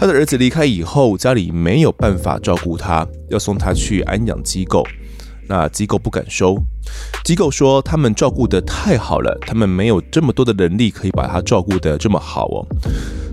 [0.01, 4.83] 他的儿子离开以后，家里没有办法照顾他，要送他去安养机构。
[5.47, 6.57] 那机构不敢收，
[7.23, 12.67] 机构说他们照顾得太好了，他们没有这么多的能力可以把他照顾得这么好哦。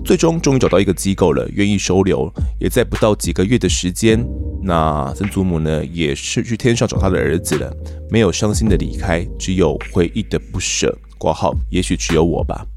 [0.04, 4.22] 最终终于找到一个机构了，愿意收留，也在不到几个月的时间，
[4.62, 7.74] 那曾祖母呢也是去天上找他的儿子了，
[8.10, 10.94] 没有伤心的离开，只有回忆的不舍。
[11.18, 12.68] 挂号，也许只有我吧，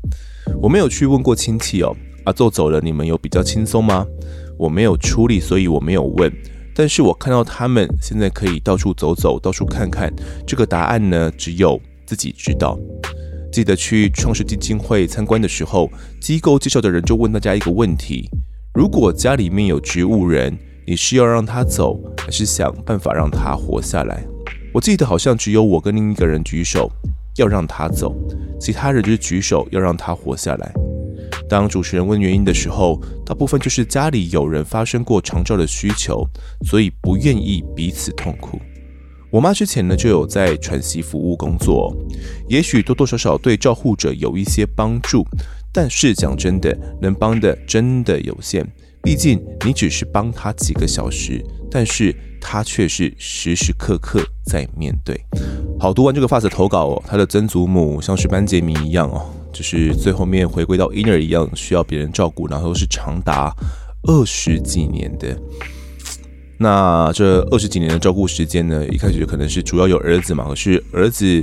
[0.62, 1.92] 我没有去问过亲戚哦。
[2.24, 4.06] 阿祖走了，你们有比较轻松吗？
[4.58, 6.32] 我没有出力，所以我没有问。
[6.74, 10.12] 但是我看到他们现在可以到处走走，到处看看。
[10.46, 12.78] 这个答案呢，只有自己知道。
[13.52, 18.30] 记得去创世基金会参观的时候，机构介绍的人就问大家一个问题：
[18.72, 20.56] 如果家里面有植物人，
[20.86, 24.24] 你是要让他走，还是想办法让他活下来？
[24.72, 26.88] 我记得好像只有我跟另一个人举手
[27.36, 28.14] 要让他走，
[28.60, 30.72] 其他人就是举手要让他活下来。
[31.50, 36.24] 当主持人问原因的时候，大部分就是家里有人发生过长照的需求，
[36.64, 38.60] 所以不愿意彼此痛苦。
[39.32, 41.92] 我妈之前呢就有在喘息服务工作，
[42.48, 45.24] 也许多多少少对照护者有一些帮助，
[45.72, 48.64] 但是讲真的，能帮的真的有限。
[49.02, 55.20] 毕竟你只是帮他几个小时，但是他却是时时刻刻在面对。
[55.80, 59.26] 好，读完这个 Fox 投稿哦，他的曾祖母像是班杰明一样哦。
[59.52, 63.54] 就是最后面回归到婴儿一样需要别人照顾，然后是长达
[64.02, 65.36] 二十几年的。
[66.58, 71.42] 那这二十几年的照顾时间呢，一开始可能是主要有儿子嘛，可是儿子，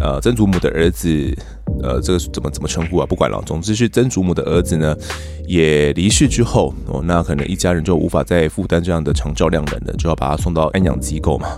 [0.00, 1.08] 呃，曾祖母的儿子，
[1.82, 3.06] 呃，这个怎么怎么称呼啊？
[3.06, 4.96] 不管了，总之是曾祖母的儿子呢
[5.46, 11.48] 也离世之后，哦，那可能一家人就无法再负担这样的长照量人了，就要把他送到安养机构嘛。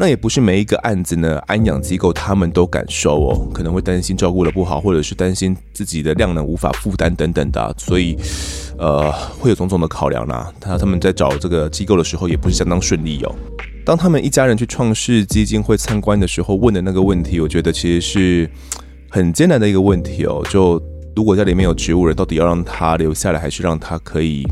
[0.00, 8.16] 那也不是每一个案子呢，安养机构他们都敢收哦，可能会担心照顾的不好，或者是担心自己的量能无法负担等等的，所以
[8.78, 10.52] 呃会有种种的考量啦。
[10.60, 13.34] 他他们在找这个机构的时候也不是相当顺利哦。
[13.84, 18.50] 当他们一家人去创世基金会参观的时候，问的那个问题，我觉得其实是
[19.08, 20.46] 很艰难的一个问题哦。
[20.48, 20.80] 就
[21.16, 24.44] 如果家里面有植物人，到底要让他留下来，还是让他可以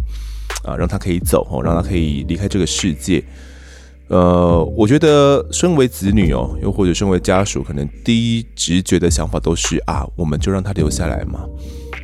[0.65, 3.23] 啊，让他可以走哦，让他可以离开这个世界？
[4.09, 11.41] 呃，我觉得身为子女哦，又或者身为家属，可能第一直觉的想法都是啊，我们就让他留下来嘛。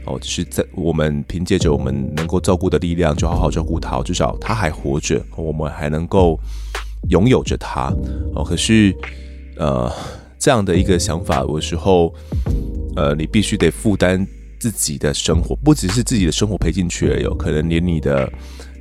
[0.05, 6.37] 哦，就是在我们凭借着我们能够照顾的力量，就好好照顾他，至少他还活着，我们还能够
[7.11, 7.95] 拥有着他。
[8.35, 8.93] 哦，可是
[9.57, 9.89] 呃，
[10.41, 12.13] 这样的一个想法，有时候
[12.97, 14.27] 呃，你必须得负担
[14.59, 18.29] 自己的生活，不只是自己的生活赔进去而，有可能连你的。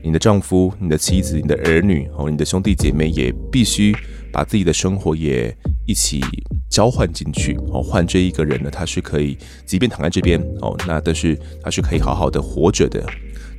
[0.03, 3.95] 你的丈夫、你的妻子、你的儿女哦，你的兄弟姐妹也必须
[4.31, 6.21] 把自己的生活也一起
[6.69, 13.05] 交换进去哦，换这一个人呢，他是可以，即便躺在这边哦，那但是他是可以好好的活着的。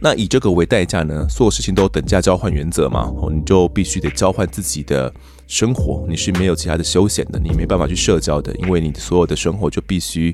[0.00, 5.12] 那以这个为代价呢，所有事情都有等价交换原则嘛哦，你就必须得交换自己的
[5.46, 10.32] 生活，你是没有其他的休闲的，你没办法去社交的，因为你所有的生活就必须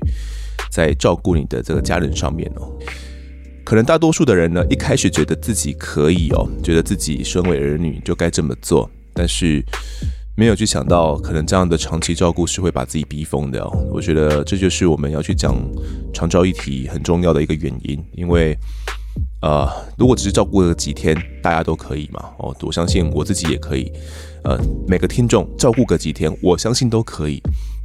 [0.71, 2.71] 在照顾你的这个家人上面哦。
[3.69, 9.63] 可能大多数的人呢，一开始觉得自己可以哦，觉得自己身为儿女就该这么做，但是
[10.35, 13.69] 没有去想到，可能这样的长期照顾是会把自己逼疯的哦。
[13.93, 15.55] 我觉得这就是我们要去讲
[16.11, 18.57] 长照议题很重要的一个原因，因为
[19.43, 23.91] 呃，如果只是照顾个几天，大家都可以嘛哦，我相信我自己也可以，
[24.45, 27.39] 呃，每个听众照顾个几天，我相信都可以。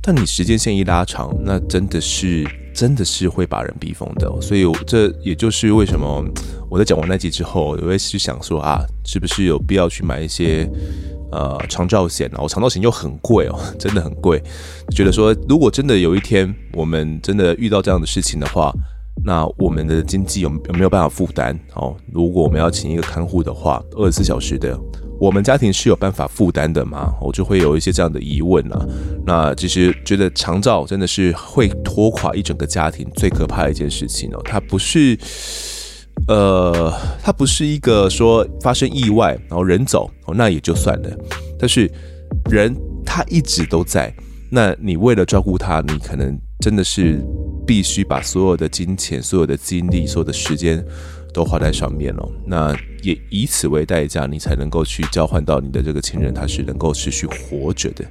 [0.04, 2.46] 但你时间线一拉长，那真的是。
[2.74, 6.24] 真的是会把人逼疯的，所以这也就是为什么
[6.68, 10.68] 我在讲完那集之后，我会去想说啊，是不是有必要去买一些
[11.30, 12.40] 呃长照险啊？
[12.42, 14.42] 我长照险又很贵哦， 真的很贵。
[14.90, 18.72] 觉得说，如果真的有一天我们真的遇到这样的事情的话，
[19.24, 21.56] 那我们的经济有有没有办法负担？
[21.76, 24.76] 哦，如果我们要请一个看护的话，二十四小时的。
[25.18, 27.14] 我们家庭是有办法负担的吗？
[27.20, 28.86] 我就会有一些这样的疑问啊。
[29.24, 34.40] 那其实觉得长照真的是会拖垮一整个家庭最可怕的一件事情哦。
[34.44, 35.16] 它不是，
[36.28, 41.10] 呃，它不是一个说发生意外然后人走哦，那也就算了。
[41.58, 41.90] 但是
[42.50, 42.74] 人
[43.06, 44.14] 他一直都在，
[44.50, 47.24] 那你为了照顾他，你可能真的是
[47.66, 50.84] 必须把所有的金钱、所有的精力、所有的时间。
[51.34, 58.04] 都花在上面了，那也以此为代价，你才能够去交换到你的这个亲人，他是能够持续活着的，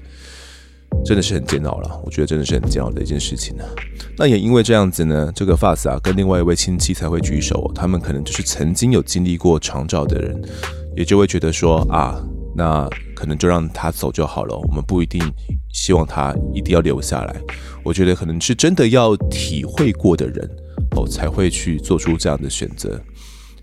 [1.05, 2.01] 真的是很煎熬了。
[2.03, 3.63] 我觉得真的是很煎熬的一件事情呢。
[4.17, 10.39] 那也因为这样子呢，这个 Fast 啊跟另外一位亲戚才会举手，他们可能就是曾经有经历过长照的人，
[10.97, 12.21] 也就会觉得说啊，
[12.55, 15.21] 那可能就让他走就好了，我们不一定
[15.71, 17.35] 希望他一定要留下来。
[17.83, 20.49] 我觉得可能是真的要体会过的人
[20.95, 23.01] 哦，才会去做出这样的选择。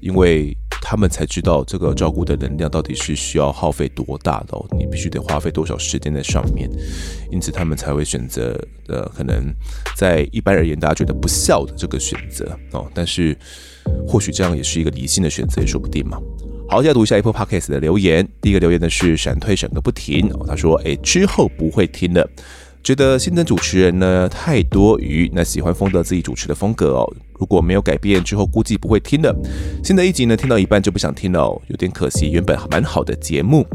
[0.01, 6.69] 因为他们才知道这个照顾的能量到底是需要耗费多大的哦，你必须得花费多少时间在上面，
[7.31, 8.59] 因此他们才会选择
[8.89, 9.55] 呃，可能
[9.95, 13.37] 在一般而言大家觉得不孝的这个选择哦，但是
[14.09, 16.19] 或许这样也是一个理性的选择也说不定嘛。
[16.69, 22.29] 好，现在读一下 Apple Podcast 的留言，第一个留言的是闪退闪个不停哦，他说诶，之后不会听了。
[22.83, 27.15] 觉得新的主持人呢太多余，那喜欢丰德自己主持的风格哦。
[27.41, 29.35] 如果没有改变之后，估计不会听了。
[29.83, 32.31] 新的一集呢，听到一半就不想听了，有点可惜。
[32.31, 33.67] 原本蛮好的节目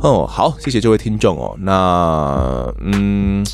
[0.00, 0.26] 哦。
[0.26, 1.54] 好，谢谢这位听众哦。
[1.60, 3.44] 那嗯，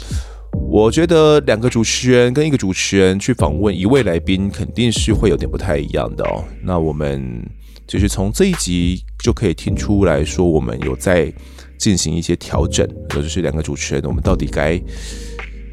[0.70, 6.44] 我觉得两个主持人跟一个主持人去访问一位来宾，肯定是会有点不太一样的哦。
[6.62, 7.44] 那我们
[7.86, 11.32] 就是从这一集就可以听出来说，我们有在。
[11.80, 12.86] 进行一些调整，
[13.16, 14.78] 也就是两个主持人，我们到底该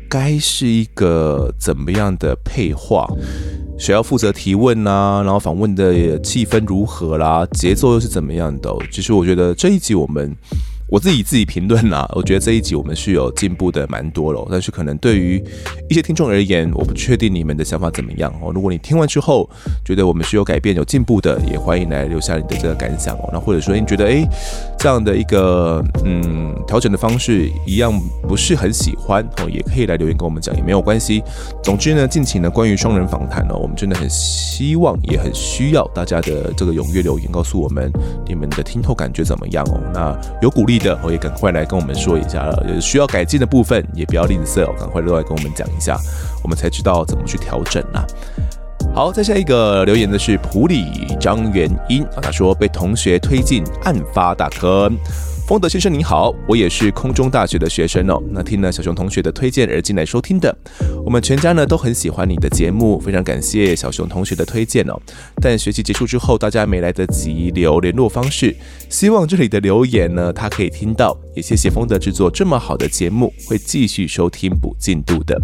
[0.10, 3.06] 该是一个怎么样的配话？
[3.78, 5.22] 谁要负责提问呐、啊？
[5.24, 7.46] 然后访问的气氛如何啦？
[7.52, 8.74] 节奏又是怎么样的？
[8.92, 10.36] 其实我觉得这一集我们。
[10.90, 15.44] 我自己自己评论啦， 我觉得这一集我们是有进步的蛮多了，但是可能对于
[15.90, 18.52] 一些听众而言，我不确定你们的想法怎么样哦。
[18.54, 19.50] 如果你听完之后
[19.84, 23.30] 觉得我们是有改变、有进步的，也欢迎来留下你的这个感想哦。
[23.34, 24.26] 那或者说你觉得诶
[24.80, 27.92] 这样的一个嗯调整的方式一样
[28.26, 31.22] 不是很喜欢哦，也可以来留言跟我们讲，也没有关系。
[31.62, 37.92] 总之呢，近期呢关于双人访谈呢，我们真的很希望也很需要大家的这个踊跃留言，告诉我们
[38.26, 39.82] 你们的听后感觉怎么样哦。
[39.94, 40.77] 那有鼓励。
[40.80, 45.98] 的，我也赶快来跟我们说一下了，有需要改进的部分也不要吝啬，赶快都来跟我们讲一下，
[46.44, 48.06] 我们才知道怎么去调整啊。
[48.94, 54.98] 好，再下一个留言的是普里张元英啊，他说被同学推进案发大坑，
[55.48, 58.22] 丰德先生您好，我也是空中大学的学生哦。
[58.32, 60.54] 那听了小熊同学的推荐而进来收听的，
[61.06, 65.00] 我们全家呢都很喜欢你的节目，非常感谢小熊同学的推荐哦。
[65.42, 68.54] 但学期结束之后，大家没来得及留联络方式，
[68.90, 75.42] 希望这里的留言呢他可以听到，也谢谢丰德制作这么好的节目，会继续收听补进度的。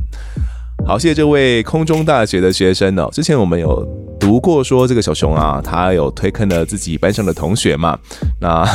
[0.86, 3.10] 好，谢谢这位空中大学的学生哦。
[3.12, 3.88] 之前我们有
[4.20, 7.98] 读过说这个小熊啊，他有推坑了自己班上的同学嘛。
[8.42, 8.66] 那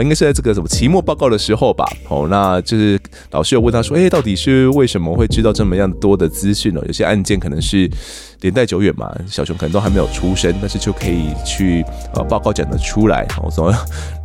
[0.00, 1.84] 应该是在这个什么期末报告的时候吧。
[2.08, 3.00] 哦，那就是
[3.30, 6.82] 老师有问他说，诶，到底是为什么会知道这么样多的资讯呢？
[6.86, 7.88] 有些案件可能是
[8.40, 11.84] 年代久远嘛，小熊可能都还没有出生，但是就可以去
[12.14, 13.24] 呃报告讲得出来。
[13.40, 13.74] 哦，所以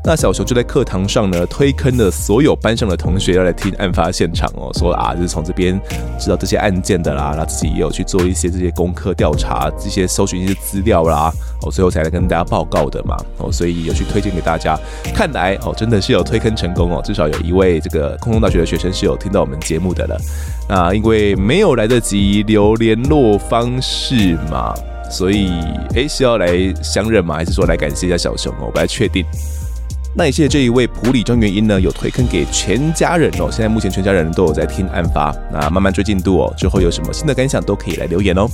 [0.08, 5.78] 那小熊就在课堂上呢，推坑了所有班上的同学要来听案发现场哦，说啊，就是从这边
[6.18, 7.34] 知道这些案件的啦。
[7.36, 11.30] 那自己也有去做一些这些功课调查，这些搜寻一些资料啦，
[11.62, 14.80] 哦，最后才来跟大家报告的嘛，哦，所以有去推荐给大家。
[15.14, 20.18] 看来哦，真的是有推坑成功哦，至少有一位这个空中大学的学生是有听到我们节目的了。
[20.70, 24.74] 那因为没有来得及留联络方式嘛，
[25.12, 25.52] 所以
[25.96, 26.48] 诶，是要来
[26.82, 27.36] 相认吗？
[27.36, 28.68] 还是说来感谢一下小熊哦？
[28.68, 29.26] 我不太确定。
[30.16, 33.50] 那也谢谢这一位普里张元英呢，有推坑给全家人哦。
[33.52, 36.54] 现在目前全家人都有在听案发，那慢慢追进度哦。
[36.58, 38.48] 之后有什么新的感想都可以来留言哦。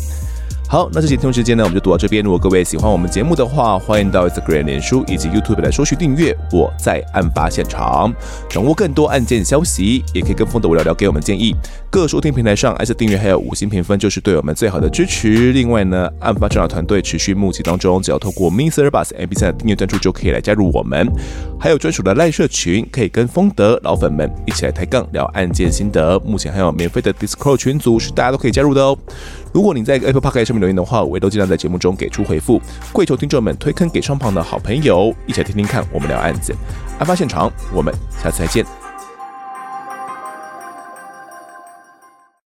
[0.69, 2.23] 好，那这期节目时间呢，我们就读到这边。
[2.23, 6.35] 如果各位喜欢我们节目的话，欢迎到 Instagram、脸书以及 YouTube 来收取订阅。
[6.51, 8.11] 我在案发现场，
[8.49, 11.53] 掌握更多案件消息，也可以跟风德我聊聊，给我们建议。
[11.91, 15.51] 各收听平台上按下订阅，还有五星评分，就是对我们最好的支持。
[15.51, 21.07] 另外呢，案发现场团队持续募集当中，只要透过 MisterBus MP3 的订阅赞助，就可以来加入我们。
[21.59, 26.19] 还有专属的赖社群，可以跟风德老粉们一起来抬杠聊案件心得。
[26.21, 28.97] 目前还有免费的 Discord 群组，是大家都可以加入的哦。
[29.53, 32.59] 如果你在 Apple Podcast 上面留言的话，我也都尽量在节目中给出回复。
[32.91, 36.53] 跪求听众们推坑给双旁的好朋友，一起来听听看我们聊案子。
[36.97, 38.82] 案发现场，我们下次再见。